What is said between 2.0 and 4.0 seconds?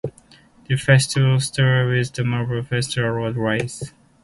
the Marble Festival Road Race.